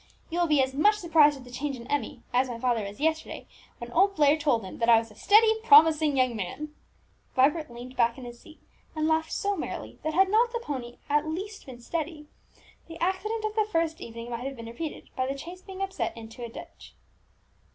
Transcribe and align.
You 0.31 0.39
will 0.39 0.47
be 0.47 0.63
as 0.63 0.73
much 0.73 0.95
surprised 0.95 1.37
at 1.37 1.43
the 1.43 1.51
change 1.51 1.75
in 1.75 1.85
Emmie, 1.85 2.23
as 2.33 2.49
my 2.49 2.57
father 2.57 2.81
was 2.83 2.99
yesterday, 2.99 3.45
when 3.77 3.91
old 3.91 4.15
Blair 4.15 4.35
told 4.35 4.63
him 4.63 4.79
that 4.79 4.89
I 4.89 4.97
was 4.97 5.11
a 5.11 5.15
steady, 5.15 5.53
promising 5.63 6.17
young 6.17 6.35
man!" 6.35 6.73
Vibert 7.35 7.69
leaned 7.69 7.95
back 7.95 8.17
in 8.17 8.25
his 8.25 8.39
seat, 8.39 8.59
and 8.95 9.07
laughed 9.07 9.31
so 9.31 9.55
merrily, 9.55 9.99
that 10.03 10.15
had 10.15 10.27
not 10.27 10.51
the 10.53 10.59
pony 10.59 10.97
at 11.07 11.27
least 11.27 11.67
been 11.67 11.79
steady, 11.81 12.25
the 12.87 12.97
accident 12.99 13.45
of 13.45 13.53
the 13.53 13.69
first 13.71 14.01
evening 14.01 14.31
might 14.31 14.43
have 14.47 14.55
been 14.55 14.65
repeated, 14.65 15.07
by 15.15 15.27
the 15.27 15.37
chaise 15.37 15.61
being 15.61 15.83
upset 15.83 16.17
into 16.17 16.43
a 16.43 16.49
ditch. 16.49 16.95